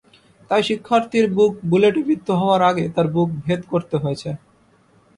[0.51, 4.29] তাই শিক্ষার্থীর বুক বুলেটে বিদ্ধ হওয়ার আগে তাঁর বুক ভেদ করতে হয়েছে।